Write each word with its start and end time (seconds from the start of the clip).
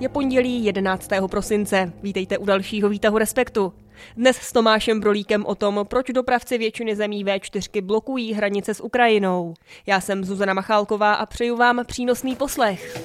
Je 0.00 0.08
pondělí 0.08 0.64
11. 0.64 1.08
prosince. 1.30 1.92
Vítejte 2.02 2.38
u 2.38 2.44
dalšího 2.44 2.88
výtahu 2.88 3.18
Respektu. 3.18 3.72
Dnes 4.16 4.36
s 4.36 4.52
Tomášem 4.52 5.00
Brolíkem 5.00 5.46
o 5.46 5.54
tom, 5.54 5.80
proč 5.88 6.06
dopravci 6.06 6.58
většiny 6.58 6.96
zemí 6.96 7.24
V4 7.24 7.82
blokují 7.82 8.32
hranice 8.32 8.74
s 8.74 8.80
Ukrajinou. 8.84 9.54
Já 9.86 10.00
jsem 10.00 10.24
Zuzana 10.24 10.54
Machálková 10.54 11.14
a 11.14 11.26
přeju 11.26 11.56
vám 11.56 11.84
přínosný 11.86 12.36
poslech. 12.36 13.00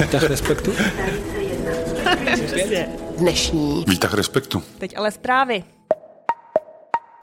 Výtah 0.00 0.22
Respektu? 0.22 0.72
Dnešní. 3.18 3.84
Výtah 3.88 4.14
Respektu. 4.14 4.62
Teď 4.78 4.96
ale 4.96 5.10
zprávy. 5.10 5.64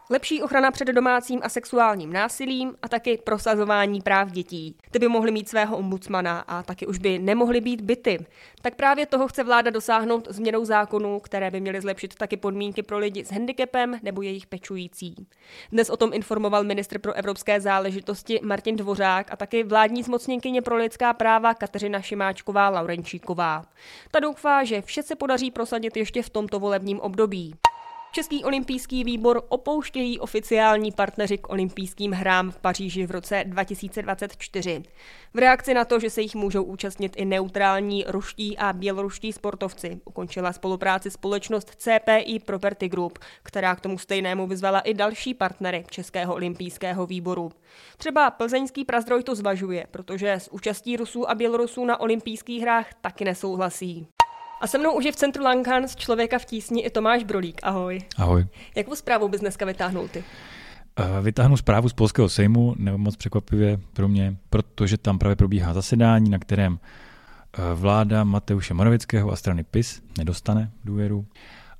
Lepší 0.10 0.44
ochrana 0.44 0.72
před 0.72 0.88
domácím 0.88 1.40
a 1.44 1.50
sexuálním 1.50 2.14
násilím 2.14 2.76
a 2.82 2.90
taky 2.90 3.18
prosazování 3.18 4.02
práv 4.02 4.32
dětí. 4.32 4.76
Ty 4.92 5.00
by 5.00 5.08
mohly 5.08 5.32
mít 5.32 5.50
svého 5.50 5.78
ombudsmana 5.78 6.40
a 6.40 6.64
taky 6.64 6.88
už 6.88 6.98
by 6.98 7.20
nemohly 7.20 7.62
být 7.62 7.82
byty. 7.82 8.26
Tak 8.62 8.76
právě 8.76 9.06
toho 9.06 9.28
chce 9.28 9.44
vláda 9.44 9.72
dosáhnout 9.72 10.28
změnou 10.30 10.66
zákonů, 10.66 11.20
které 11.20 11.52
by 11.52 11.62
měly 11.62 11.82
zlepšit 11.82 12.16
taky 12.16 12.38
podmínky 12.38 12.84
pro 12.84 12.98
lidi 12.98 13.26
s 13.26 13.32
handicapem 13.32 14.00
nebo 14.04 14.22
jejich 14.22 14.48
pečující. 14.48 15.16
Dnes 15.72 15.90
o 15.90 15.98
tom 15.98 16.14
informoval 16.14 16.64
ministr 16.64 17.00
pro 17.00 17.14
evropské 17.14 17.62
záležitosti 17.62 18.40
Martin 18.44 18.76
Dvořák 18.76 19.32
a 19.32 19.36
taky 19.36 19.64
vládní 19.64 20.04
zmocněnkyně 20.04 20.62
pro 20.62 20.76
lidská 20.76 21.14
práva 21.14 21.54
Kateřina 21.54 22.02
Šimáčková 22.02 22.70
Laurenčíková. 22.70 23.66
Ta 24.12 24.20
doufá, 24.20 24.64
že 24.64 24.82
vše 24.82 25.04
se 25.04 25.16
podaří 25.16 25.52
prosadit 25.52 25.98
ještě 25.98 26.24
v 26.24 26.30
tomto 26.30 26.60
volebním 26.60 27.00
období. 27.00 27.56
Český 28.16 28.44
olympijský 28.44 29.04
výbor 29.04 29.42
opouštějí 29.50 30.20
oficiální 30.20 30.92
partneři 30.92 31.38
k 31.38 31.50
olympijským 31.50 32.12
hrám 32.12 32.52
v 32.52 32.58
Paříži 32.58 33.06
v 33.06 33.12
roce 33.12 33.44
2024. 33.48 34.84
V 35.34 35.38
reakci 35.38 35.74
na 35.74 35.86
to, 35.86 36.00
že 36.00 36.10
se 36.10 36.22
jich 36.22 36.36
můžou 36.36 36.64
účastnit 36.64 37.14
i 37.18 37.26
neutrální 37.26 38.06
ruští 38.08 38.58
a 38.58 38.74
běloruští 38.74 39.34
sportovci, 39.34 40.00
ukončila 40.06 40.54
spolupráci 40.54 41.12
společnost 41.12 41.72
CPI 41.76 42.40
Property 42.46 42.90
Group, 42.90 43.20
která 43.44 43.76
k 43.76 43.82
tomu 43.82 43.98
stejnému 43.98 44.48
vyzvala 44.48 44.80
i 44.80 44.94
další 44.94 45.34
partnery 45.34 45.86
Českého 45.90 46.34
olympijského 46.34 47.06
výboru. 47.06 47.52
Třeba 47.98 48.32
plzeňský 48.32 48.86
prazdroj 48.86 49.24
to 49.24 49.36
zvažuje, 49.36 49.88
protože 49.92 50.32
s 50.32 50.54
účastí 50.54 50.98
Rusů 50.98 51.30
a 51.30 51.36
Bělorusů 51.36 51.86
na 51.86 52.00
olympijských 52.00 52.62
hrách 52.62 52.94
taky 53.02 53.26
nesouhlasí. 53.26 54.08
A 54.62 54.68
se 54.68 54.78
mnou 54.78 54.94
už 54.94 55.06
je 55.06 55.12
v 55.12 55.16
centru 55.16 55.44
Lankan 55.44 55.88
z 55.88 55.96
Člověka 55.96 56.40
v 56.40 56.46
tísni 56.46 56.82
i 56.82 56.90
Tomáš 56.90 57.24
Brolík. 57.24 57.60
Ahoj. 57.64 58.02
Ahoj. 58.18 58.48
Jakou 58.76 58.96
zprávu 58.96 59.28
bys 59.28 59.42
dneska 59.42 59.66
vytáhnul 59.66 60.08
ty? 60.08 60.24
Eh, 61.00 61.22
vytáhnu 61.22 61.58
zprávu 61.58 61.90
z 61.90 61.94
Polského 61.94 62.30
sejmu, 62.30 62.76
nebo 62.78 62.98
moc 62.98 63.16
překvapivě 63.16 63.80
pro 63.94 64.08
mě, 64.08 64.38
protože 64.50 64.98
tam 64.98 65.20
právě 65.20 65.36
probíhá 65.36 65.74
zasedání, 65.74 66.30
na 66.30 66.40
kterém 66.40 66.80
eh, 66.80 67.62
vláda 67.74 68.24
Mateuše 68.24 68.74
Moravického 68.74 69.32
a 69.32 69.36
strany 69.36 69.64
PIS 69.64 70.02
nedostane 70.18 70.72
důvěru. 70.84 71.26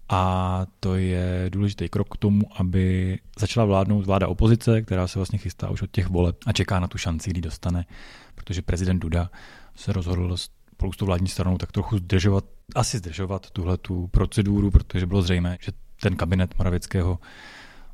A 0.10 0.66
to 0.80 0.96
je 0.96 1.46
důležitý 1.50 1.90
krok 1.90 2.08
k 2.14 2.18
tomu, 2.18 2.42
aby 2.56 3.18
začala 3.40 3.66
vládnout 3.66 4.06
vláda 4.06 4.28
opozice, 4.28 4.82
která 4.82 5.08
se 5.08 5.20
vlastně 5.20 5.40
chystá 5.40 5.70
už 5.70 5.82
od 5.82 5.92
těch 5.92 6.08
voleb 6.08 6.36
a 6.46 6.54
čeká 6.54 6.80
na 6.80 6.88
tu 6.88 6.98
šanci, 6.98 7.30
kdy 7.30 7.42
dostane, 7.42 7.86
protože 8.36 8.62
prezident 8.62 9.00
Duda 9.00 9.30
se 9.76 9.94
rozhodl 9.94 10.38
spolu 10.76 10.94
s 10.94 10.98
tou 10.98 11.06
vládní 11.06 11.28
stranou 11.28 11.58
tak 11.58 11.72
trochu 11.72 11.98
zdržovat, 11.98 12.44
asi 12.76 12.98
zdržovat 12.98 13.50
tuhle 13.50 13.78
tu 13.78 14.08
proceduru, 14.08 14.72
protože 14.72 15.06
bylo 15.06 15.22
zřejmé, 15.22 15.58
že 15.62 15.72
ten 16.02 16.16
kabinet 16.16 16.58
Moravického 16.58 17.20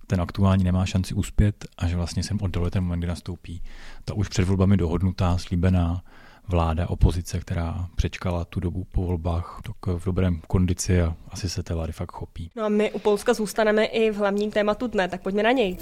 ten 0.07 0.21
aktuální 0.21 0.63
nemá 0.63 0.85
šanci 0.85 1.13
uspět 1.13 1.65
a 1.77 1.87
že 1.87 1.95
vlastně 1.95 2.23
se 2.23 2.33
oddaluje 2.41 2.71
ten 2.71 2.83
moment, 2.83 2.99
kdy 2.99 3.07
nastoupí 3.07 3.61
ta 4.05 4.13
už 4.13 4.27
před 4.27 4.43
volbami 4.47 4.77
dohodnutá, 4.77 5.37
slíbená 5.37 6.01
vláda, 6.47 6.89
opozice, 6.89 7.39
která 7.39 7.87
přečkala 7.95 8.45
tu 8.45 8.59
dobu 8.59 8.83
po 8.91 9.05
volbách 9.05 9.61
tak 9.63 9.95
v 9.97 10.05
dobrém 10.05 10.41
kondici 10.47 11.01
a 11.01 11.15
asi 11.29 11.49
se 11.49 11.63
té 11.63 11.73
vlády 11.73 11.91
fakt 11.91 12.11
chopí. 12.11 12.51
No 12.55 12.63
a 12.63 12.69
my 12.69 12.91
u 12.91 12.99
Polska 12.99 13.33
zůstaneme 13.33 13.85
i 13.85 14.11
v 14.11 14.15
hlavním 14.15 14.51
tématu 14.51 14.87
dne, 14.87 15.07
tak 15.07 15.21
pojďme 15.21 15.43
na 15.43 15.51
něj. 15.51 15.77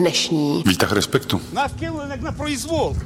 Dnešní. 0.00 0.62
Výtah 0.66 0.92
respektu. 0.92 1.40
Nás 1.52 1.72
кинули 1.78 2.06
jak 2.10 2.22
na 2.22 2.32
произвол. 2.32 2.96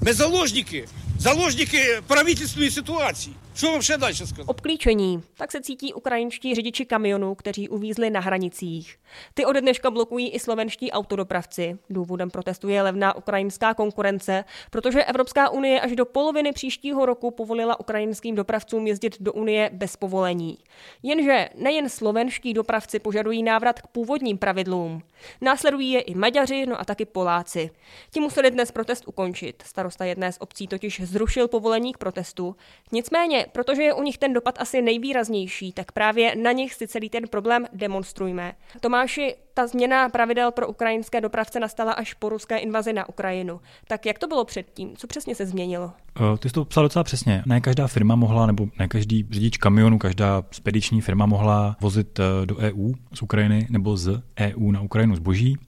Ми 0.00 0.12
заложники. 0.12 0.88
Заложники 1.18 2.00
правительственної 2.06 2.70
ситуації. 2.70 3.36
Co 3.53 3.71
vám 3.71 3.81
vše 3.81 3.97
dál 3.97 4.13
сказати? 4.13 4.43
Obklíčení. 4.45 5.23
Tak 5.37 5.51
se 5.51 5.61
cítí 5.61 5.93
ukrajinští 5.93 6.55
řidiči 6.55 6.85
kamionů, 6.85 7.35
kteří 7.35 7.69
uvízli 7.69 8.09
na 8.09 8.19
hranicích. 8.19 8.97
Ty 9.33 9.45
ode 9.45 9.61
dneška 9.61 9.91
blokují 9.91 10.29
i 10.29 10.39
slovenští 10.39 10.91
autodopravci. 10.91 11.77
Důvodem 11.89 12.29
protestu 12.29 12.69
je 12.69 12.81
levná 12.81 13.15
ukrajinská 13.15 13.73
konkurence, 13.73 14.43
protože 14.71 15.03
Evropská 15.03 15.49
unie 15.49 15.81
až 15.81 15.95
do 15.95 16.05
poloviny 16.05 16.51
příštího 16.51 17.05
roku 17.05 17.31
povolila 17.31 17.79
ukrajinským 17.79 18.35
dopravcům 18.35 18.87
jezdit 18.87 19.21
do 19.21 19.33
Unie 19.33 19.69
bez 19.73 19.95
povolení. 19.95 20.57
Jenže 21.03 21.49
nejen 21.55 21.89
slovenští 21.89 22.53
dopravci 22.53 22.99
požadují 22.99 23.43
návrat 23.43 23.81
k 23.81 23.87
původním 23.87 24.37
pravidlům. 24.37 25.01
Následují 25.41 25.91
je 25.91 26.01
i 26.01 26.15
Maďaři, 26.15 26.65
no 26.65 26.81
a 26.81 26.85
taky 26.85 27.05
Poláci. 27.05 27.69
Ti 28.11 28.19
museli 28.19 28.51
dnes 28.51 28.71
protest 28.71 29.07
ukončit. 29.07 29.63
Starosta 29.65 30.05
jedné 30.05 30.31
z 30.31 30.37
obcí 30.39 30.67
totiž 30.67 31.01
zrušil 31.01 31.47
povolení 31.47 31.93
k 31.93 31.97
protestu. 31.97 32.55
Nicméně 32.91 33.42
protože 33.52 33.82
je 33.82 33.94
u 33.94 34.02
nich 34.02 34.18
ten 34.18 34.32
dopad 34.32 34.60
asi 34.60 34.82
nejvýraznější, 34.82 35.72
tak 35.72 35.92
právě 35.92 36.36
na 36.36 36.52
nich 36.52 36.74
si 36.74 36.88
celý 36.88 37.10
ten 37.10 37.28
problém 37.28 37.66
demonstrujme. 37.72 38.52
Tomáši, 38.80 39.36
ta 39.54 39.66
změna 39.66 40.08
pravidel 40.08 40.50
pro 40.50 40.68
ukrajinské 40.68 41.20
dopravce 41.20 41.60
nastala 41.60 41.92
až 41.92 42.14
po 42.14 42.28
ruské 42.28 42.58
invazi 42.58 42.92
na 42.92 43.08
Ukrajinu. 43.08 43.60
Tak 43.88 44.06
jak 44.06 44.18
to 44.18 44.26
bylo 44.26 44.44
předtím? 44.44 44.96
Co 44.96 45.06
přesně 45.06 45.34
se 45.34 45.46
změnilo? 45.46 45.92
Uh, 46.20 46.36
ty 46.38 46.48
jsi 46.48 46.54
to 46.54 46.64
psal 46.64 46.84
docela 46.84 47.04
přesně. 47.04 47.42
Ne 47.46 47.60
každá 47.60 47.86
firma 47.86 48.14
mohla, 48.14 48.46
nebo 48.46 48.68
ne 48.78 48.88
každý 48.88 49.26
řidič 49.30 49.56
kamionu, 49.56 49.98
každá 49.98 50.42
spediční 50.50 51.00
firma 51.00 51.26
mohla 51.26 51.76
vozit 51.80 52.18
uh, 52.18 52.24
do 52.46 52.56
EU 52.56 52.92
z 53.14 53.22
Ukrajiny 53.22 53.66
nebo 53.70 53.96
z 53.96 54.22
EU 54.40 54.70
na 54.70 54.80
Ukrajinu 54.80 55.16
zboží. 55.16 55.58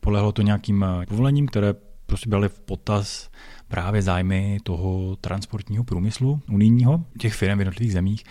Polehlo 0.00 0.32
to 0.32 0.42
nějakým 0.42 0.82
uh, 0.82 1.04
povolením, 1.04 1.46
které 1.46 1.74
prostě 2.10 2.28
brali 2.28 2.48
v 2.48 2.60
potaz 2.60 3.30
právě 3.68 4.02
zájmy 4.02 4.58
toho 4.62 5.16
transportního 5.16 5.84
průmyslu 5.84 6.40
unijního, 6.50 7.04
těch 7.18 7.34
firm 7.34 7.58
v 7.58 7.60
jednotlivých 7.60 7.92
zemích. 7.92 8.24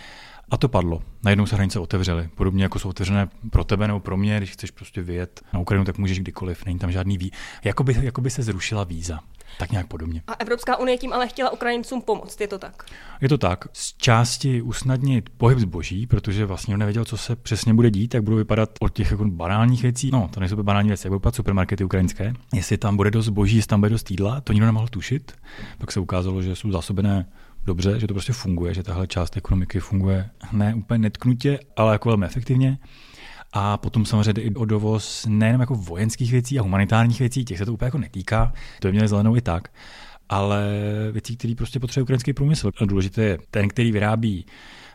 A 0.50 0.56
to 0.56 0.68
padlo. 0.68 1.02
Najednou 1.24 1.46
se 1.46 1.54
hranice 1.54 1.78
otevřely. 1.78 2.28
Podobně 2.34 2.62
jako 2.62 2.78
jsou 2.78 2.88
otevřené 2.88 3.28
pro 3.50 3.64
tebe 3.64 3.86
nebo 3.86 4.00
pro 4.00 4.16
mě, 4.16 4.36
když 4.36 4.50
chceš 4.50 4.70
prostě 4.70 5.02
vyjet 5.02 5.40
na 5.52 5.60
Ukrajinu, 5.60 5.84
tak 5.84 5.98
můžeš 5.98 6.20
kdykoliv, 6.20 6.66
není 6.66 6.78
tam 6.78 6.92
žádný 6.92 7.18
ví. 7.18 7.32
Jakoby, 7.64 7.96
jakoby 8.02 8.30
se 8.30 8.42
zrušila 8.42 8.84
víza. 8.84 9.20
Tak 9.58 9.70
nějak 9.72 9.86
podobně. 9.86 10.22
A 10.26 10.32
Evropská 10.32 10.76
unie 10.76 10.98
tím 10.98 11.12
ale 11.12 11.28
chtěla 11.28 11.50
Ukrajincům 11.50 12.02
pomoct, 12.02 12.40
je 12.40 12.48
to 12.48 12.58
tak? 12.58 12.84
Je 13.20 13.28
to 13.28 13.38
tak. 13.38 13.64
Z 13.72 13.96
části 13.96 14.62
usnadnit 14.62 15.30
pohyb 15.36 15.58
zboží, 15.58 16.06
protože 16.06 16.46
vlastně 16.46 16.76
nevěděl, 16.76 17.04
co 17.04 17.16
se 17.16 17.36
přesně 17.36 17.74
bude 17.74 17.90
dít, 17.90 18.14
jak 18.14 18.22
budou 18.22 18.36
vypadat 18.36 18.70
od 18.80 18.92
těch 18.92 19.10
jako 19.10 19.24
banálních 19.24 19.82
věcí. 19.82 20.10
No, 20.12 20.30
to 20.34 20.40
nejsou 20.40 20.62
banální 20.62 20.88
věci, 20.88 21.06
jak 21.06 21.10
budou 21.10 21.18
vypadat 21.18 21.34
supermarkety 21.34 21.84
ukrajinské. 21.84 22.32
Jestli 22.54 22.78
tam 22.78 22.96
bude 22.96 23.10
dost 23.10 23.26
zboží, 23.26 23.56
jestli 23.56 23.68
tam 23.68 23.80
bude 23.80 23.90
dost 23.90 24.10
jídla, 24.10 24.40
to 24.40 24.52
nikdo 24.52 24.66
nemohl 24.66 24.88
tušit. 24.88 25.32
Pak 25.78 25.92
se 25.92 26.00
ukázalo, 26.00 26.42
že 26.42 26.56
jsou 26.56 26.72
zásobené 26.72 27.26
dobře, 27.64 28.00
že 28.00 28.06
to 28.06 28.14
prostě 28.14 28.32
funguje, 28.32 28.74
že 28.74 28.82
tahle 28.82 29.06
část 29.06 29.36
ekonomiky 29.36 29.80
funguje 29.80 30.30
ne 30.52 30.74
úplně 30.74 30.98
netknutě, 30.98 31.58
ale 31.76 31.92
jako 31.92 32.08
velmi 32.08 32.26
efektivně. 32.26 32.78
A 33.52 33.76
potom 33.76 34.06
samozřejmě 34.06 34.42
i 34.42 34.54
o 34.54 34.64
dovoz 34.64 35.26
nejenom 35.28 35.60
jako 35.60 35.74
vojenských 35.74 36.32
věcí 36.32 36.58
a 36.58 36.62
humanitárních 36.62 37.18
věcí, 37.18 37.44
těch 37.44 37.58
se 37.58 37.66
to 37.66 37.72
úplně 37.72 37.86
jako 37.86 37.98
netýká, 37.98 38.52
to 38.80 38.88
by 38.88 38.92
měli 38.92 39.08
zelenou 39.08 39.36
i 39.36 39.40
tak, 39.40 39.68
ale 40.28 40.68
věcí, 41.12 41.36
které 41.36 41.54
prostě 41.54 41.80
potřebuje 41.80 42.02
ukrajinský 42.02 42.32
průmysl. 42.32 42.70
A 42.80 42.84
důležité 42.84 43.22
je 43.22 43.38
ten, 43.50 43.68
který 43.68 43.92
vyrábí 43.92 44.46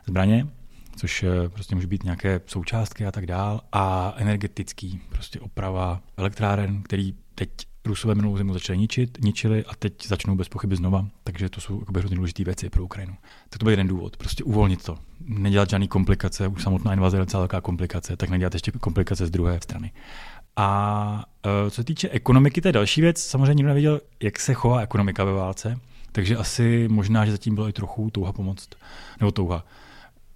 zbraně, 0.08 0.48
což 0.96 1.24
eh, 1.24 1.50
prostě 1.50 1.76
může 1.76 1.88
být 1.88 2.04
nějaké 2.04 2.42
součástky 2.46 3.06
a 3.06 3.12
tak 3.12 3.26
dál, 3.26 3.62
a 3.72 4.14
energetický, 4.18 5.00
prostě 5.10 5.40
oprava 5.40 6.02
elektráren, 6.18 6.84
který 6.84 7.14
teď 7.36 7.50
Rusové 7.86 8.16
minulou 8.16 8.38
zimu 8.38 8.54
začali 8.54 8.78
ničit, 8.80 9.18
ničili 9.22 9.66
a 9.66 9.76
teď 9.76 10.08
začnou 10.08 10.36
bez 10.36 10.50
pochyby 10.50 10.76
znova, 10.76 11.06
takže 11.24 11.50
to 11.50 11.62
jsou 11.62 11.84
hrozně 11.98 12.16
důležité 12.16 12.44
věci 12.44 12.70
pro 12.70 12.84
Ukrajinu. 12.84 13.16
Tak 13.50 13.60
to 13.60 13.64
byl 13.64 13.72
jeden 13.72 13.88
důvod, 13.88 14.18
prostě 14.18 14.44
uvolnit 14.44 14.84
to, 14.84 14.98
nedělat 15.20 15.70
žádné 15.70 15.88
komplikace, 15.88 16.48
už 16.48 16.64
samotná 16.64 16.94
invaze 16.94 17.18
je 17.18 17.26
celá 17.26 17.42
velká 17.42 17.62
komplikace, 17.62 18.18
tak 18.18 18.30
nedělat 18.30 18.54
ještě 18.54 18.72
komplikace 18.72 19.26
z 19.26 19.30
druhé 19.30 19.60
strany. 19.62 19.92
A 20.56 21.26
e, 21.44 21.72
co 21.72 21.76
se 21.76 21.84
týče 21.84 22.10
ekonomiky, 22.10 22.62
to 22.62 22.68
je 22.68 22.72
další 22.72 23.02
věc. 23.02 23.24
Samozřejmě 23.24 23.54
nikdo 23.54 23.68
nevěděl, 23.68 24.02
jak 24.24 24.40
se 24.40 24.54
chová 24.54 24.82
ekonomika 24.82 25.24
ve 25.24 25.34
válce, 25.34 25.80
takže 26.12 26.38
asi 26.38 26.88
možná, 26.92 27.26
že 27.26 27.32
zatím 27.32 27.56
bylo 27.56 27.70
i 27.70 27.74
trochu 27.74 28.10
touha 28.10 28.34
pomoct, 28.34 28.70
nebo 29.20 29.32
touha 29.32 29.66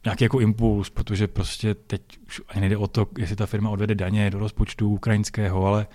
nějaký 0.05 0.23
jako 0.23 0.39
impuls, 0.39 0.89
protože 0.89 1.27
prostě 1.27 1.73
teď 1.75 2.01
už 2.27 2.41
ani 2.49 2.59
nejde 2.61 2.77
o 2.77 2.87
to, 2.87 3.07
jestli 3.17 3.35
ta 3.35 3.45
firma 3.45 3.69
odvede 3.69 3.95
daně 3.95 4.29
do 4.29 4.39
rozpočtu 4.39 4.89
ukrajinského, 4.89 5.65
ale 5.65 5.87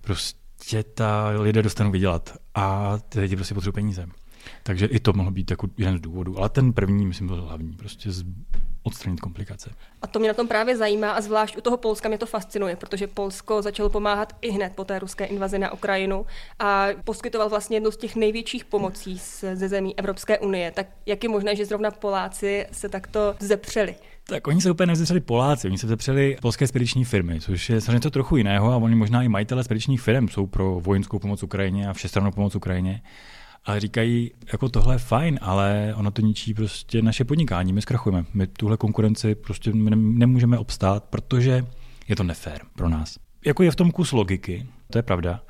prostě 0.00 0.38
prostě 0.58 0.82
ta 0.82 1.28
lidé 1.28 1.62
dostanou 1.62 1.90
vydělat 1.90 2.36
a 2.54 2.98
ty 2.98 3.20
lidi 3.20 3.36
prostě 3.36 3.54
potřebují 3.54 3.74
peníze. 3.74 4.06
Takže 4.62 4.86
i 4.86 5.00
to 5.00 5.12
mohlo 5.12 5.30
být 5.30 5.50
jako 5.50 5.68
jeden 5.76 5.98
z 5.98 6.00
důvodů. 6.00 6.38
Ale 6.38 6.48
ten 6.48 6.72
první, 6.72 7.06
myslím, 7.06 7.26
byl 7.26 7.42
hlavní. 7.42 7.72
Prostě 7.72 8.10
odstranit 8.88 9.20
komplikace. 9.20 9.70
A 10.02 10.06
to 10.06 10.18
mě 10.18 10.28
na 10.28 10.34
tom 10.34 10.48
právě 10.48 10.76
zajímá 10.76 11.10
a 11.10 11.20
zvlášť 11.20 11.56
u 11.56 11.60
toho 11.60 11.76
Polska 11.76 12.08
mě 12.08 12.18
to 12.18 12.26
fascinuje, 12.26 12.76
protože 12.76 13.06
Polsko 13.06 13.62
začalo 13.62 13.88
pomáhat 13.88 14.32
i 14.40 14.50
hned 14.50 14.72
po 14.74 14.84
té 14.84 14.98
ruské 14.98 15.24
invazi 15.24 15.58
na 15.58 15.72
Ukrajinu 15.72 16.26
a 16.58 16.86
poskytoval 17.04 17.48
vlastně 17.48 17.76
jednu 17.76 17.90
z 17.90 17.96
těch 17.96 18.16
největších 18.16 18.64
pomocí 18.64 19.20
ze 19.54 19.68
zemí 19.68 19.98
Evropské 19.98 20.38
unie. 20.38 20.70
Tak 20.70 20.86
jak 21.06 21.22
je 21.22 21.28
možné, 21.28 21.56
že 21.56 21.66
zrovna 21.66 21.90
Poláci 21.90 22.66
se 22.72 22.88
takto 22.88 23.34
zepřeli? 23.40 23.94
Tak 24.24 24.46
oni 24.46 24.60
se 24.60 24.70
úplně 24.70 24.86
nezepřeli 24.86 25.20
Poláci, 25.20 25.68
oni 25.68 25.78
se 25.78 25.86
zepřeli 25.86 26.36
polské 26.42 26.66
spediční 26.66 27.04
firmy, 27.04 27.40
což 27.40 27.70
je 27.70 27.80
samozřejmě 27.80 28.00
to 28.00 28.10
trochu 28.10 28.36
jiného 28.36 28.72
a 28.72 28.76
oni 28.76 28.94
možná 28.94 29.22
i 29.22 29.28
majitele 29.28 29.64
spedičních 29.64 30.00
firm 30.00 30.28
jsou 30.28 30.46
pro 30.46 30.80
vojenskou 30.80 31.18
pomoc 31.18 31.42
Ukrajině 31.42 31.88
a 31.88 31.92
všestrannou 31.92 32.30
pomoc 32.30 32.54
Ukrajině. 32.54 33.02
Ale 33.64 33.80
říkají, 33.80 34.30
jako 34.52 34.68
tohle 34.68 34.94
je 34.94 34.98
fajn, 34.98 35.38
ale 35.42 35.94
ono 35.96 36.10
to 36.10 36.22
ničí 36.22 36.54
prostě 36.54 37.02
naše 37.02 37.24
podnikání, 37.24 37.72
my 37.72 37.82
zkrachujeme. 37.82 38.24
My 38.34 38.46
tuhle 38.46 38.76
konkurenci 38.76 39.34
prostě 39.34 39.70
nemůžeme 39.94 40.58
obstát, 40.58 41.04
protože 41.04 41.66
je 42.08 42.16
to 42.16 42.22
nefér 42.22 42.60
pro 42.76 42.88
nás. 42.88 43.18
Jako 43.46 43.62
je 43.62 43.70
v 43.70 43.76
tom 43.76 43.90
kus 43.90 44.12
logiky, 44.12 44.66
to 44.92 44.98
je 44.98 45.02
pravda, 45.02 45.40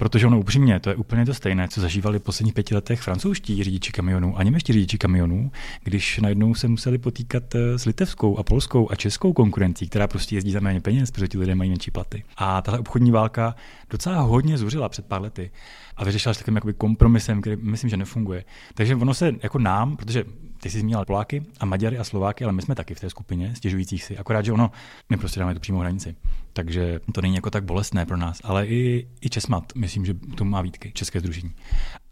Protože 0.00 0.26
ono 0.26 0.40
upřímně, 0.40 0.80
to 0.80 0.90
je 0.90 0.96
úplně 0.96 1.26
to 1.26 1.34
stejné, 1.34 1.68
co 1.68 1.80
zažívali 1.80 2.18
v 2.18 2.22
posledních 2.22 2.54
pěti 2.54 2.74
letech 2.74 3.00
francouzští 3.00 3.64
řidiči 3.64 3.92
kamionů 3.92 4.38
a 4.38 4.42
němečtí 4.42 4.72
řidiči 4.72 4.98
kamionů, 4.98 5.52
když 5.84 6.18
najednou 6.18 6.54
se 6.54 6.68
museli 6.68 6.98
potýkat 6.98 7.54
eh, 7.54 7.78
s 7.78 7.84
litevskou 7.84 8.38
a 8.38 8.42
polskou 8.42 8.90
a 8.90 8.94
českou 8.94 9.32
konkurencí, 9.32 9.88
která 9.88 10.08
prostě 10.08 10.34
jezdí 10.34 10.52
za 10.52 10.60
méně 10.60 10.80
peněz, 10.80 11.10
protože 11.10 11.28
ti 11.28 11.38
lidé 11.38 11.54
mají 11.54 11.70
menší 11.70 11.90
platy. 11.90 12.24
A 12.36 12.62
tahle 12.62 12.80
obchodní 12.80 13.10
válka 13.10 13.54
docela 13.90 14.20
hodně 14.20 14.58
zuřila 14.58 14.88
před 14.88 15.06
pár 15.06 15.22
lety 15.22 15.50
a 15.96 16.04
vyřešila 16.04 16.34
se 16.34 16.44
takovým 16.44 16.74
kompromisem, 16.74 17.40
který 17.40 17.56
myslím, 17.56 17.90
že 17.90 17.96
nefunguje. 17.96 18.44
Takže 18.74 18.96
ono 18.96 19.14
se 19.14 19.34
jako 19.42 19.58
nám, 19.58 19.96
protože 19.96 20.24
ty 20.60 20.70
jsi 20.70 20.80
zmínil 20.80 21.04
Poláky 21.04 21.42
a 21.60 21.64
Maďary 21.66 21.98
a 21.98 22.04
Slováky, 22.04 22.44
ale 22.44 22.52
my 22.52 22.62
jsme 22.62 22.74
taky 22.74 22.94
v 22.94 23.00
té 23.00 23.10
skupině 23.10 23.54
stěžujících 23.54 24.04
si. 24.04 24.18
Akorát, 24.18 24.44
že 24.44 24.52
ono, 24.52 24.70
my 25.08 25.16
prostě 25.16 25.40
dáme 25.40 25.54
tu 25.54 25.60
přímou 25.60 25.80
hranici. 25.80 26.16
Takže 26.52 27.00
to 27.12 27.20
není 27.20 27.34
jako 27.34 27.50
tak 27.50 27.64
bolestné 27.64 28.06
pro 28.06 28.16
nás. 28.16 28.40
Ale 28.44 28.66
i, 28.66 29.06
i 29.20 29.30
Česmat, 29.30 29.72
myslím, 29.74 30.06
že 30.06 30.14
to 30.14 30.44
má 30.44 30.62
výtky, 30.62 30.92
České 30.94 31.20
združení. 31.20 31.52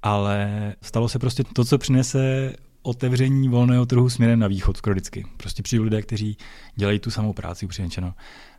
Ale 0.03 0.75
stalo 0.83 1.09
se 1.09 1.19
prostě 1.19 1.45
to, 1.45 1.65
co 1.65 1.79
přinese 1.79 2.53
otevření 2.88 3.49
volného 3.49 3.87
trhu 3.87 4.08
směrem 4.08 4.38
na 4.38 4.46
východ 4.46 4.76
skoro 4.76 4.94
vždycky. 4.94 5.26
Prostě 5.37 5.62
přijdou 5.62 5.85
lidé, 5.85 6.02
kteří 6.02 6.37
dělají 6.75 6.99
tu 6.99 7.11
samou 7.11 7.32
práci, 7.32 7.67
upřímně 7.67 7.90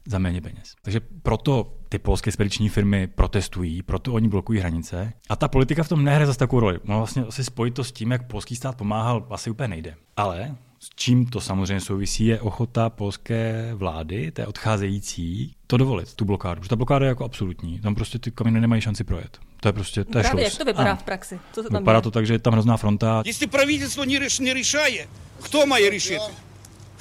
za 0.07 0.19
méně 0.19 0.41
peněz. 0.41 0.75
Takže 0.81 0.99
proto 0.99 1.73
ty 1.89 1.99
polské 1.99 2.31
spediční 2.31 2.69
firmy 2.69 3.07
protestují, 3.07 3.81
proto 3.81 4.13
oni 4.13 4.27
blokují 4.27 4.59
hranice. 4.59 5.13
A 5.29 5.35
ta 5.35 5.47
politika 5.47 5.83
v 5.83 5.89
tom 5.89 6.03
nehraje 6.03 6.27
zase 6.27 6.39
takovou 6.39 6.59
roli. 6.59 6.79
No 6.83 6.97
vlastně 6.97 7.23
asi 7.23 7.43
spojit 7.43 7.73
to 7.73 7.83
s 7.83 7.91
tím, 7.91 8.11
jak 8.11 8.27
polský 8.27 8.55
stát 8.55 8.77
pomáhal, 8.77 9.27
asi 9.29 9.49
úplně 9.49 9.67
nejde. 9.67 9.95
Ale 10.17 10.55
s 10.79 10.89
čím 10.95 11.25
to 11.25 11.41
samozřejmě 11.41 11.81
souvisí, 11.81 12.25
je 12.25 12.41
ochota 12.41 12.89
polské 12.89 13.71
vlády, 13.75 14.31
té 14.31 14.47
odcházející, 14.47 15.55
to 15.67 15.77
dovolit, 15.77 16.13
tu 16.13 16.25
blokádu. 16.25 16.59
Protože 16.61 16.69
ta 16.69 16.75
blokáda 16.75 17.05
je 17.05 17.09
jako 17.09 17.25
absolutní. 17.25 17.79
Tam 17.79 17.95
prostě 17.95 18.19
ty 18.19 18.31
kamiony 18.31 18.61
nemají 18.61 18.81
šanci 18.81 19.03
projet. 19.03 19.39
To 19.59 19.67
je 19.69 19.73
prostě 19.73 20.03
to 20.03 20.17
je 20.17 20.23
Právě, 20.23 20.43
šluz. 20.43 20.53
jak 20.53 20.57
to 20.57 20.65
vypadá 20.65 20.91
ano. 20.91 20.99
v 20.99 21.03
praxi? 21.03 21.39
Co 21.51 21.63
se 21.63 21.69
tam 21.69 21.81
vypadá 21.81 22.01
to 22.01 22.11
tak, 22.11 22.27
že 22.27 22.33
je 22.33 22.39
tam 22.39 22.53
hrozná 22.53 22.77
fronta. 22.77 23.23
Jestli 23.25 23.47
pravidlo 23.47 24.05
neřešuje, 24.39 25.07
kdo 25.49 25.65
má 25.65 25.75
řešit? 25.91 26.21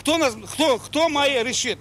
Kdo, 0.02 0.18
nás, 0.18 0.34
kdo, 0.34 0.78
kdo 0.90 1.08
má 1.08 1.24
řešit? 1.44 1.78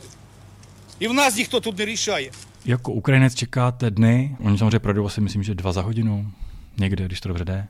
I 1.00 1.08
v 1.08 1.14
nás 1.14 1.36
nikdo 1.36 1.60
tu 1.60 1.72
nerešuje. 1.72 2.32
Jako 2.66 2.92
Ukrajinec 2.92 3.36
čekáte 3.36 3.92
dny, 3.92 4.38
oni 4.40 4.58
samozřejmě 4.58 4.80
projdou 4.80 5.06
asi 5.06 5.22
myslím, 5.22 5.44
že 5.44 5.56
dva 5.56 5.72
za 5.72 5.82
hodinu, 5.82 6.32
někde, 6.80 7.06
když 7.06 7.22
to 7.22 7.28
dobře 7.28 7.46
jde. 7.46 7.68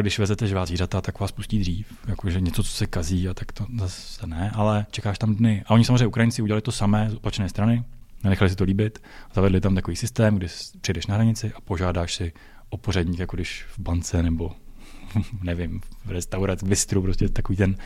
Když 0.00 0.18
vezete 0.18 0.46
živá 0.46 0.66
zvířata, 0.66 1.00
tak 1.00 1.20
vás 1.20 1.32
pustí 1.32 1.58
dřív. 1.58 1.86
Jakože 2.08 2.40
něco, 2.40 2.62
co 2.62 2.70
se 2.70 2.86
kazí, 2.86 3.28
a 3.28 3.34
tak 3.34 3.52
to 3.52 3.66
zase 3.78 4.26
ne, 4.26 4.50
ale 4.54 4.86
čekáš 4.90 5.18
tam 5.18 5.34
dny. 5.34 5.62
A 5.66 5.70
oni 5.70 5.84
samozřejmě 5.84 6.06
Ukrajinci 6.06 6.42
udělali 6.42 6.62
to 6.62 6.72
samé 6.72 7.10
z 7.10 7.14
opačné 7.14 7.48
strany, 7.48 7.84
nenechali 8.24 8.50
si 8.50 8.56
to 8.56 8.64
líbit, 8.64 9.02
zavedli 9.34 9.60
tam 9.60 9.74
takový 9.74 9.96
systém, 9.96 10.36
kdy 10.36 10.46
přijdeš 10.80 11.06
na 11.06 11.14
hranici 11.14 11.52
a 11.52 11.60
požádáš 11.60 12.14
si 12.14 12.32
o 12.70 12.76
pořadník, 12.76 13.18
jako 13.18 13.36
když 13.36 13.64
v 13.72 13.78
bance 13.78 14.22
nebo 14.22 14.52
nevím, 15.42 15.80
v 16.04 16.10
restauraci, 16.10 16.66
v 16.66 16.68
bistru, 16.68 17.02
prostě 17.02 17.28
takový 17.28 17.56
ten 17.56 17.76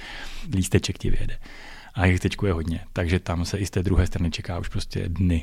lísteček 0.52 0.98
ti 0.98 1.10
vyjede 1.10 1.38
a 1.96 2.06
jich 2.06 2.20
teď 2.20 2.36
je 2.46 2.52
hodně, 2.52 2.80
takže 2.92 3.20
tam 3.20 3.44
se 3.44 3.58
i 3.58 3.66
z 3.66 3.70
té 3.70 3.82
druhé 3.82 4.06
strany 4.06 4.30
čeká 4.30 4.58
už 4.58 4.68
prostě 4.68 5.08
dny. 5.08 5.42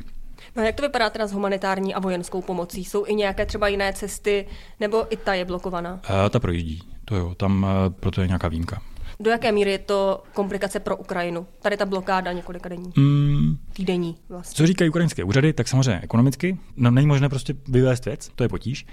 No 0.56 0.64
a 0.64 0.66
jak 0.66 0.76
to 0.76 0.82
vypadá 0.82 1.10
teda 1.10 1.28
s 1.28 1.32
humanitární 1.34 1.94
a 1.94 2.00
vojenskou 2.00 2.42
pomocí? 2.42 2.86
Jsou 2.86 3.06
i 3.08 3.16
nějaké 3.16 3.46
třeba 3.46 3.68
jiné 3.68 3.94
cesty, 3.94 4.48
nebo 4.80 5.14
i 5.14 5.18
ta 5.18 5.34
je 5.34 5.46
blokovaná? 5.46 6.00
A 6.04 6.30
ta 6.30 6.40
projíždí, 6.40 6.82
to 7.06 7.16
jo, 7.16 7.36
tam 7.36 7.68
eh, 7.70 7.90
proto 7.90 8.22
je 8.22 8.28
nějaká 8.28 8.48
výjimka. 8.48 8.82
Do 9.20 9.32
jaké 9.32 9.52
míry 9.52 9.72
je 9.72 9.78
to 9.78 10.24
komplikace 10.34 10.80
pro 10.80 10.98
Ukrajinu? 10.98 11.48
Tady 11.62 11.78
ta 11.78 11.86
blokáda 11.86 12.32
několika 12.32 12.70
denní. 12.70 12.94
Mm, 12.98 13.58
Týdenní 13.74 14.16
vlastně. 14.30 14.58
Co 14.58 14.68
říkají 14.68 14.90
ukrajinské 14.90 15.24
úřady, 15.24 15.54
tak 15.54 15.68
samozřejmě 15.68 16.00
ekonomicky. 16.02 16.58
No, 16.76 16.92
není 16.92 17.08
možné 17.08 17.30
prostě 17.30 17.56
vyvést 17.68 18.06
věc, 18.06 18.30
to 18.36 18.44
je 18.44 18.50
potíž. 18.50 18.86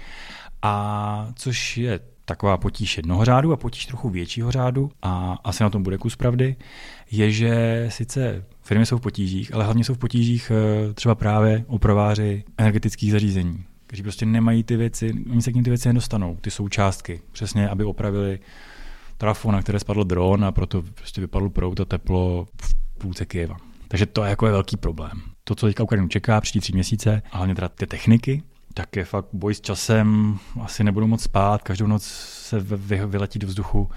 A 0.61 1.27
což 1.35 1.77
je 1.77 1.99
taková 2.25 2.57
potíž 2.57 2.97
jednoho 2.97 3.25
řádu 3.25 3.53
a 3.53 3.57
potíž 3.57 3.85
trochu 3.85 4.09
většího 4.09 4.51
řádu, 4.51 4.91
a 5.01 5.37
asi 5.43 5.63
na 5.63 5.69
tom 5.69 5.83
bude 5.83 5.97
kus 5.97 6.15
pravdy, 6.15 6.55
je, 7.11 7.31
že 7.31 7.85
sice 7.89 8.45
firmy 8.61 8.85
jsou 8.85 8.97
v 8.97 9.01
potížích, 9.01 9.53
ale 9.53 9.63
hlavně 9.63 9.83
jsou 9.83 9.93
v 9.93 9.97
potížích 9.97 10.51
eh, 10.51 10.93
třeba 10.93 11.15
právě 11.15 11.65
opraváři 11.67 12.43
energetických 12.57 13.11
zařízení, 13.11 13.63
kteří 13.87 14.03
prostě 14.03 14.25
nemají 14.25 14.63
ty 14.63 14.77
věci, 14.77 15.13
oni 15.31 15.41
se 15.41 15.51
k 15.51 15.55
ním 15.55 15.63
ty 15.63 15.69
věci 15.69 15.89
nedostanou, 15.89 16.37
ty 16.41 16.51
součástky, 16.51 17.21
přesně, 17.31 17.69
aby 17.69 17.83
opravili 17.83 18.39
trafo, 19.17 19.51
na 19.51 19.61
které 19.61 19.79
spadl 19.79 20.03
dron 20.03 20.45
a 20.45 20.51
proto 20.51 20.81
prostě 20.81 21.21
vypadl 21.21 21.49
prout 21.49 21.79
a 21.79 21.85
teplo 21.85 22.47
v 22.61 22.75
půlce 22.97 23.25
Kyjeva. 23.25 23.57
Takže 23.87 24.05
to 24.05 24.23
je 24.23 24.29
jako 24.29 24.45
je 24.45 24.51
velký 24.51 24.77
problém. 24.77 25.21
To, 25.43 25.55
co 25.55 25.65
teďka 25.65 25.83
Ukrajinu 25.83 26.07
čeká 26.07 26.41
příští 26.41 26.59
tři 26.59 26.73
měsíce, 26.73 27.21
a 27.31 27.37
hlavně 27.37 27.55
teda 27.55 27.69
ty 27.69 27.87
techniky, 27.87 28.43
tak 28.73 28.95
je 28.95 29.05
fakt 29.05 29.27
boj 29.33 29.53
s 29.53 29.61
časem, 29.61 30.37
asi 30.61 30.83
nebudou 30.83 31.07
moc 31.07 31.23
spát, 31.23 31.63
každou 31.63 31.87
noc 31.87 32.03
se 32.03 32.59
vyletí 33.07 33.39
do 33.39 33.47
vzduchu 33.47 33.89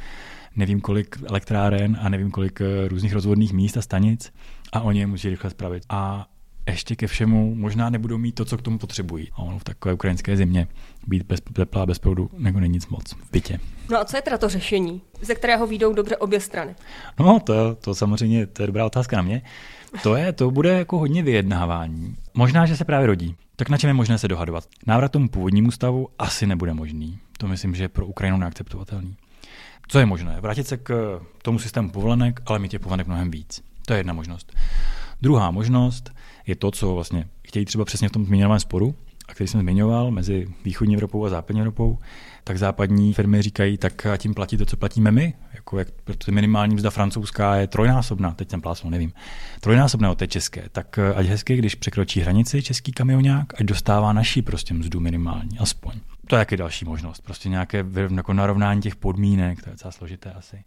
nevím 0.57 0.81
kolik 0.81 1.17
elektráren 1.29 1.99
a 2.01 2.09
nevím 2.09 2.31
kolik 2.31 2.61
eh, 2.61 2.89
různých 2.89 3.13
rozvodných 3.13 3.53
míst 3.53 3.77
a 3.77 3.83
stanic 3.83 4.33
a 4.73 4.81
oni 4.81 5.01
je 5.01 5.07
musí 5.07 5.31
rychle 5.31 5.51
spravit. 5.51 5.83
A 5.89 6.27
ještě 6.69 6.97
ke 6.97 7.07
všemu 7.07 7.55
možná 7.55 7.91
nebudou 7.91 8.19
mít 8.19 8.33
to, 8.33 8.45
co 8.45 8.59
k 8.59 8.63
tomu 8.63 8.79
potřebují. 8.79 9.29
A 9.33 9.39
ono 9.39 9.59
v 9.59 9.65
takové 9.65 9.95
ukrajinské 9.95 10.37
zimě 10.37 10.69
být 11.07 11.23
bez 11.23 11.41
tepla 11.53 11.83
a 11.83 11.87
bez 11.87 11.99
proudu 11.99 12.31
nebo 12.39 12.61
není 12.61 12.73
nic 12.73 12.87
moc 12.87 13.13
v 13.13 13.31
bytě. 13.33 13.61
No 13.91 13.99
a 13.99 14.05
co 14.05 14.17
je 14.17 14.23
teda 14.23 14.39
to 14.39 14.49
řešení, 14.49 15.01
ze 15.21 15.35
kterého 15.35 15.67
výjdou 15.67 15.93
dobře 15.93 16.17
obě 16.17 16.41
strany? 16.41 16.75
No 17.19 17.41
to, 17.41 17.75
to 17.75 17.95
samozřejmě, 17.95 18.47
to 18.47 18.63
je 18.63 18.67
dobrá 18.67 18.87
otázka 18.87 19.17
na 19.17 19.23
mě. 19.23 19.43
To 20.03 20.17
je, 20.17 20.33
to 20.33 20.51
bude 20.51 20.79
jako 20.79 20.99
hodně 20.99 21.23
vyjednávání. 21.23 22.17
Možná, 22.35 22.67
že 22.67 22.77
se 22.77 22.85
právě 22.85 23.07
rodí. 23.07 23.37
Tak 23.57 23.69
na 23.69 23.79
čem 23.79 23.89
je 23.89 23.95
možné 23.95 24.19
se 24.19 24.29
dohadovat? 24.29 24.65
Návrat 24.87 25.13
tomu 25.13 25.29
původnímu 25.29 25.71
stavu 25.71 26.09
asi 26.19 26.47
nebude 26.47 26.75
možný. 26.75 27.19
To 27.39 27.49
myslím, 27.49 27.75
že 27.75 27.85
je 27.85 27.89
pro 27.89 28.07
Ukrajinu 28.07 28.39
neakceptovatelný. 28.39 29.17
Co 29.89 29.99
je 29.99 30.07
možné? 30.07 30.41
Vrátit 30.41 30.67
se 30.67 30.77
k 30.77 31.21
tomu 31.43 31.59
systému 31.59 31.91
povolenek, 31.91 32.41
ale 32.47 32.59
mít 32.59 32.73
je 32.73 32.79
povolenek 32.79 33.07
mnohem 33.07 33.31
víc. 33.31 33.63
To 33.87 33.93
je 33.93 33.99
jedna 33.99 34.13
možnost. 34.13 34.53
Druhá 35.23 35.51
možnost 35.51 36.11
je 36.47 36.57
to, 36.57 36.71
co 36.71 36.95
vlastně 36.95 37.29
chtějí 37.43 37.65
třeba 37.65 37.85
přesně 37.85 38.09
v 38.09 38.13
tom 38.13 38.27
zmiňovaném 38.27 38.61
sporu, 38.61 38.95
a 39.29 39.35
který 39.35 39.49
jsem 39.49 39.61
zmiňoval, 39.61 40.11
mezi 40.11 40.47
východní 40.65 40.95
Evropou 40.95 41.25
a 41.25 41.29
západní 41.29 41.61
Evropou, 41.61 41.99
tak 42.45 42.59
západní 42.59 43.15
firmy 43.15 43.43
říkají, 43.43 43.79
tak 43.79 44.07
a 44.07 44.17
tím 44.17 44.35
platí 44.35 44.57
to, 44.57 44.67
co 44.67 44.77
platíme 44.77 45.11
my. 45.11 45.35
Jako 45.55 45.79
jak, 45.79 45.89
protože 46.05 46.33
minimální 46.33 46.75
mzda 46.75 46.91
francouzská 46.91 47.57
je 47.57 47.67
trojnásobná, 47.67 48.31
teď 48.31 48.51
jsem 48.51 48.61
plásnul, 48.61 48.91
nevím, 48.91 49.13
trojnásobná 49.61 50.11
od 50.11 50.19
té 50.19 50.27
české. 50.27 50.69
Tak 50.73 50.99
ať 51.15 51.27
hezky, 51.27 51.57
když 51.57 51.75
překročí 51.75 52.21
hranici 52.21 52.63
český 52.63 52.93
kamionák, 52.93 53.61
ať 53.61 53.67
dostává 53.67 54.13
naší 54.13 54.43
prostě 54.43 54.75
mzdu 54.75 55.01
minimální, 55.01 55.59
aspoň. 55.59 55.93
To 56.27 56.37
je 56.37 56.39
jaké 56.39 56.57
další 56.57 56.85
možnost, 56.85 57.21
prostě 57.21 57.49
nějaké 57.49 57.85
jako 58.17 58.33
narovnání 58.33 58.81
těch 58.81 58.97
podmínek, 58.97 59.63
to 59.63 59.69
je 59.69 59.73
docela 59.73 59.93
složité 59.93 60.33
asi 60.33 60.65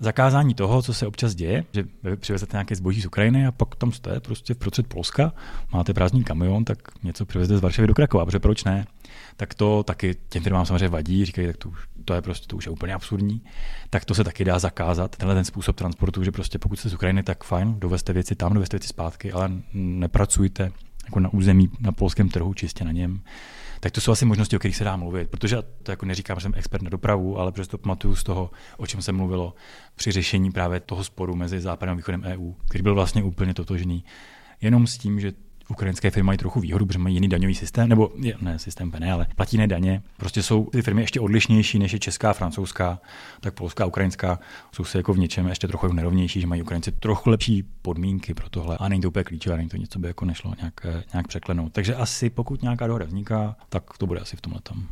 zakázání 0.00 0.54
toho, 0.54 0.82
co 0.82 0.94
se 0.94 1.06
občas 1.06 1.34
děje, 1.34 1.64
že 1.72 1.84
přivezete 2.16 2.56
nějaké 2.56 2.76
zboží 2.76 3.02
z 3.02 3.06
Ukrajiny 3.06 3.46
a 3.46 3.52
pak 3.52 3.74
tam 3.74 3.92
jste 3.92 4.20
prostě 4.20 4.54
v 4.54 4.56
prostřed 4.56 4.86
Polska, 4.86 5.32
máte 5.72 5.94
prázdný 5.94 6.24
kamion, 6.24 6.64
tak 6.64 6.78
něco 7.02 7.26
přivezete 7.26 7.58
z 7.58 7.60
Varšavy 7.60 7.88
do 7.88 7.94
Krakova, 7.94 8.24
protože 8.24 8.38
proč 8.38 8.64
ne? 8.64 8.86
Tak 9.36 9.54
to 9.54 9.82
taky 9.82 10.16
těm 10.28 10.42
firmám 10.42 10.66
samozřejmě 10.66 10.88
vadí, 10.88 11.24
říkají, 11.24 11.46
tak 11.46 11.56
to, 11.56 11.68
už, 11.68 11.78
to 12.04 12.14
je 12.14 12.22
prostě 12.22 12.46
to 12.46 12.56
už 12.56 12.66
je 12.66 12.72
úplně 12.72 12.94
absurdní. 12.94 13.42
Tak 13.90 14.04
to 14.04 14.14
se 14.14 14.24
taky 14.24 14.44
dá 14.44 14.58
zakázat, 14.58 15.16
tenhle 15.16 15.34
ten 15.34 15.44
způsob 15.44 15.76
transportu, 15.76 16.24
že 16.24 16.32
prostě 16.32 16.58
pokud 16.58 16.78
jste 16.78 16.88
z 16.88 16.94
Ukrajiny, 16.94 17.22
tak 17.22 17.44
fajn, 17.44 17.74
dovezte 17.78 18.12
věci 18.12 18.34
tam, 18.34 18.54
dovezte 18.54 18.76
věci 18.76 18.88
zpátky, 18.88 19.32
ale 19.32 19.50
nepracujte 19.74 20.72
jako 21.04 21.20
na 21.20 21.32
území, 21.32 21.70
na 21.80 21.92
polském 21.92 22.28
trhu, 22.28 22.54
čistě 22.54 22.84
na 22.84 22.92
něm 22.92 23.20
tak 23.80 23.92
to 23.92 24.00
jsou 24.00 24.12
asi 24.12 24.24
možnosti, 24.24 24.56
o 24.56 24.58
kterých 24.58 24.76
se 24.76 24.84
dá 24.84 24.96
mluvit. 24.96 25.30
Protože 25.30 25.56
to 25.82 25.90
jako 25.90 26.06
neříkám, 26.06 26.36
že 26.36 26.42
jsem 26.42 26.54
expert 26.56 26.82
na 26.82 26.90
dopravu, 26.90 27.38
ale 27.38 27.52
protože 27.52 27.68
to 27.68 27.78
pamatuju 27.78 28.16
z 28.16 28.24
toho, 28.24 28.50
o 28.76 28.86
čem 28.86 29.02
se 29.02 29.12
mluvilo 29.12 29.54
při 29.94 30.12
řešení 30.12 30.52
právě 30.52 30.80
toho 30.80 31.04
sporu 31.04 31.36
mezi 31.36 31.60
Západem 31.60 31.92
a 31.92 31.96
Východem 31.96 32.22
EU, 32.22 32.52
který 32.68 32.82
byl 32.82 32.94
vlastně 32.94 33.22
úplně 33.22 33.54
totožný. 33.54 34.04
Jenom 34.60 34.86
s 34.86 34.98
tím, 34.98 35.20
že 35.20 35.32
ukrajinské 35.70 36.10
firmy 36.10 36.26
mají 36.26 36.38
trochu 36.38 36.60
výhodu, 36.60 36.86
protože 36.86 36.98
mají 36.98 37.14
jiný 37.14 37.28
daňový 37.28 37.54
systém, 37.54 37.88
nebo 37.88 38.12
ne 38.40 38.58
systém 38.58 38.92
ne, 38.98 39.12
ale 39.12 39.26
platí 39.36 39.56
ne 39.56 39.66
daně. 39.66 40.02
Prostě 40.16 40.42
jsou 40.42 40.64
ty 40.64 40.82
firmy 40.82 41.02
ještě 41.02 41.20
odlišnější 41.20 41.78
než 41.78 41.92
je 41.92 41.98
česká, 41.98 42.32
francouzská, 42.32 43.00
tak 43.40 43.54
polská, 43.54 43.86
ukrajinská. 43.86 44.38
Jsou 44.72 44.84
si 44.84 44.96
jako 44.96 45.12
v 45.12 45.18
něčem 45.18 45.48
ještě 45.48 45.68
trochu 45.68 45.92
nerovnější, 45.92 46.40
že 46.40 46.46
mají 46.46 46.62
Ukrajinci 46.62 46.92
trochu 46.92 47.30
lepší 47.30 47.64
podmínky 47.82 48.34
pro 48.34 48.48
tohle. 48.48 48.76
A 48.80 48.88
není 48.88 49.02
to 49.02 49.08
úplně 49.08 49.24
klíčové, 49.24 49.56
není 49.56 49.68
to 49.68 49.76
něco, 49.76 49.98
by 49.98 50.08
jako 50.08 50.24
nešlo 50.24 50.54
nějak, 50.60 50.86
eh, 50.86 51.02
nějak 51.12 51.28
překlenout. 51.28 51.72
Takže 51.72 51.94
asi 51.94 52.30
pokud 52.30 52.62
nějaká 52.62 52.86
dohoda 52.86 53.04
vzniká, 53.04 53.56
tak 53.68 53.98
to 53.98 54.06
bude 54.06 54.20
asi 54.20 54.36
v 54.36 54.40
tomhle 54.40 54.60
tom. 54.60 54.86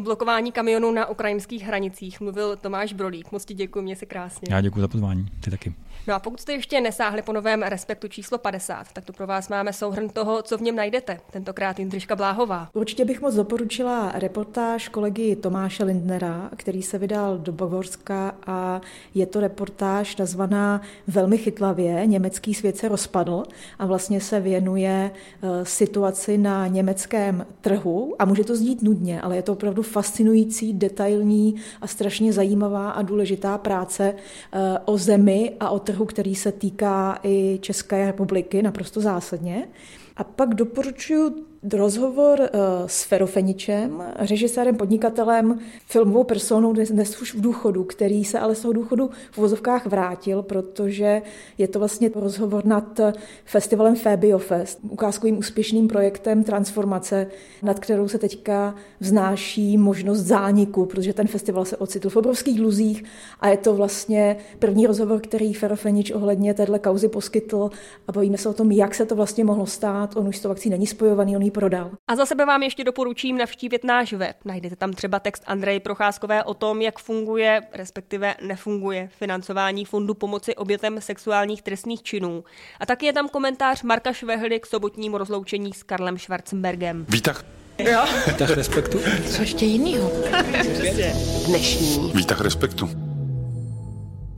O 0.00 0.02
blokování 0.02 0.52
kamionů 0.52 0.92
na 0.92 1.06
ukrajinských 1.06 1.62
hranicích 1.62 2.20
mluvil 2.20 2.56
Tomáš 2.56 2.92
Brolík. 2.92 3.32
Moc 3.32 3.44
ti 3.44 3.54
děkuji, 3.54 3.82
mě 3.82 3.96
se 3.96 4.06
krásně. 4.06 4.48
Já 4.50 4.60
děkuji 4.60 4.80
za 4.80 4.88
pozvání, 4.88 5.26
ty 5.44 5.50
taky. 5.50 5.74
No 6.06 6.14
a 6.14 6.18
pokud 6.18 6.40
jste 6.40 6.52
ještě 6.52 6.80
nesáhli 6.80 7.22
po 7.22 7.32
novém 7.32 7.62
Respektu 7.62 8.08
číslo 8.08 8.38
50, 8.38 8.92
tak 8.92 9.04
tu 9.04 9.12
pro 9.12 9.26
vás 9.26 9.48
máme 9.48 9.72
souhrn 9.72 10.08
toho, 10.08 10.42
co 10.42 10.58
v 10.58 10.60
něm 10.60 10.76
najdete. 10.76 11.20
Tentokrát 11.32 11.78
Jindřiška 11.78 12.16
Bláhová. 12.16 12.68
Určitě 12.72 13.04
bych 13.04 13.20
moc 13.20 13.34
doporučila 13.34 14.12
reportáž 14.14 14.88
kolegy 14.88 15.36
Tomáše 15.36 15.84
Lindnera, 15.84 16.50
který 16.56 16.82
se 16.82 16.98
vydal 16.98 17.38
do 17.38 17.52
Bavorska 17.52 18.34
a 18.46 18.80
je 19.14 19.26
to 19.26 19.40
reportáž 19.40 20.16
nazvaná 20.16 20.80
velmi 21.06 21.38
chytlavě 21.38 22.06
Německý 22.06 22.54
svět 22.54 22.76
se 22.76 22.88
rozpadl 22.88 23.42
a 23.78 23.86
vlastně 23.86 24.20
se 24.20 24.40
věnuje 24.40 25.10
eh, 25.42 25.64
situaci 25.64 26.38
na 26.38 26.66
německém 26.66 27.46
trhu 27.60 28.14
a 28.18 28.24
může 28.24 28.44
to 28.44 28.56
znít 28.56 28.82
nudně, 28.82 29.20
ale 29.20 29.36
je 29.36 29.42
to 29.42 29.52
opravdu 29.52 29.82
fascinující, 29.90 30.72
detailní 30.72 31.54
a 31.80 31.86
strašně 31.86 32.32
zajímavá 32.32 32.90
a 32.90 33.02
důležitá 33.02 33.58
práce 33.58 34.14
eh, 34.14 34.78
o 34.84 34.98
zemi 34.98 35.56
a 35.60 35.70
o 35.70 35.78
trhu, 35.78 36.04
který 36.04 36.34
se 36.34 36.52
týká 36.52 37.18
i 37.22 37.58
České 37.62 38.06
republiky 38.06 38.62
naprosto 38.62 39.00
zásadně. 39.00 39.68
A 40.16 40.24
pak 40.24 40.54
doporučuji 40.54 41.49
rozhovor 41.62 42.40
uh, 42.40 42.46
s 42.86 43.04
Ferofeničem, 43.04 44.04
režisérem, 44.16 44.76
podnikatelem, 44.76 45.58
filmovou 45.86 46.24
personou 46.24 46.72
dnes, 46.72 47.20
už 47.20 47.34
v 47.34 47.40
důchodu, 47.40 47.84
který 47.84 48.24
se 48.24 48.38
ale 48.38 48.54
z 48.54 48.60
toho 48.60 48.72
důchodu 48.72 49.10
v 49.30 49.38
vozovkách 49.38 49.86
vrátil, 49.86 50.42
protože 50.42 51.22
je 51.58 51.68
to 51.68 51.78
vlastně 51.78 52.10
rozhovor 52.14 52.66
nad 52.66 53.00
festivalem 53.44 53.96
Fabiofest, 53.96 54.78
ukázkovým 54.90 55.38
úspěšným 55.38 55.88
projektem 55.88 56.44
transformace, 56.44 57.26
nad 57.62 57.78
kterou 57.78 58.08
se 58.08 58.18
teďka 58.18 58.74
vznáší 59.00 59.78
možnost 59.78 60.20
zániku, 60.20 60.86
protože 60.86 61.12
ten 61.12 61.26
festival 61.26 61.64
se 61.64 61.76
ocitl 61.76 62.10
v 62.10 62.16
obrovských 62.16 62.58
dluzích 62.58 63.04
a 63.40 63.48
je 63.48 63.56
to 63.56 63.74
vlastně 63.74 64.36
první 64.58 64.86
rozhovor, 64.86 65.20
který 65.20 65.54
Ferofenič 65.54 66.10
ohledně 66.10 66.54
téhle 66.54 66.78
kauzy 66.78 67.08
poskytl 67.08 67.70
a 68.08 68.12
bavíme 68.12 68.38
se 68.38 68.48
o 68.48 68.52
tom, 68.52 68.72
jak 68.72 68.94
se 68.94 69.06
to 69.06 69.16
vlastně 69.16 69.44
mohlo 69.44 69.66
stát. 69.66 70.16
On 70.16 70.28
už 70.28 70.36
s 70.36 70.40
tou 70.40 70.50
akcí 70.50 70.70
není 70.70 70.86
spojovaný, 70.86 71.36
on 71.36 71.49
prodal. 71.50 71.90
A 72.08 72.16
za 72.16 72.26
sebe 72.26 72.46
vám 72.46 72.62
ještě 72.62 72.84
doporučím 72.84 73.38
navštívit 73.38 73.84
náš 73.84 74.12
web. 74.12 74.36
Najdete 74.44 74.76
tam 74.76 74.92
třeba 74.92 75.20
text 75.20 75.42
Andreje 75.46 75.80
Procházkové 75.80 76.44
o 76.44 76.54
tom, 76.54 76.82
jak 76.82 76.98
funguje, 76.98 77.60
respektive 77.72 78.34
nefunguje 78.42 79.08
financování 79.18 79.84
Fondu 79.84 80.14
pomoci 80.14 80.56
obětem 80.56 81.00
sexuálních 81.00 81.62
trestných 81.62 82.02
činů. 82.02 82.44
A 82.80 82.86
taky 82.86 83.06
je 83.06 83.12
tam 83.12 83.28
komentář 83.28 83.82
Marka 83.82 84.12
Švehly 84.12 84.60
k 84.60 84.66
sobotnímu 84.66 85.18
rozloučení 85.18 85.72
s 85.72 85.82
Karlem 85.82 86.18
Schwarzenbergem. 86.18 87.06
Výtah. 87.08 87.44
Jo. 87.78 88.04
Výtah 88.26 88.50
respektu. 88.50 89.00
Co 89.30 89.42
ještě 89.42 89.64
jinýho? 89.64 90.12
Dnešní. 91.46 92.12
Výtah 92.14 92.40
respektu. 92.40 93.09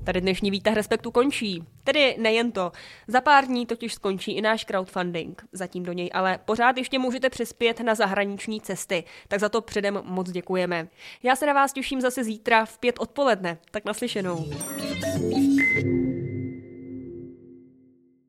Tady 0.04 0.20
dnešní 0.20 0.50
výtah 0.50 0.74
Respektu 0.74 1.10
končí. 1.10 1.64
Tedy 1.84 2.16
nejen 2.18 2.52
to. 2.52 2.72
Za 3.08 3.20
pár 3.20 3.46
dní 3.46 3.66
totiž 3.66 3.94
skončí 3.94 4.32
i 4.32 4.42
náš 4.42 4.64
crowdfunding. 4.64 5.42
Zatím 5.52 5.82
do 5.82 5.92
něj 5.92 6.10
ale 6.14 6.38
pořád 6.44 6.78
ještě 6.78 6.98
můžete 6.98 7.30
přispět 7.30 7.80
na 7.80 7.94
zahraniční 7.94 8.60
cesty. 8.60 9.04
Tak 9.28 9.40
za 9.40 9.48
to 9.48 9.60
předem 9.60 10.00
moc 10.04 10.30
děkujeme. 10.30 10.88
Já 11.22 11.36
se 11.36 11.46
na 11.46 11.52
vás 11.52 11.72
těším 11.72 12.00
zase 12.00 12.24
zítra 12.24 12.64
v 12.64 12.78
pět 12.78 12.94
odpoledne. 12.98 13.58
Tak 13.70 13.84
naslyšenou. 13.84 14.46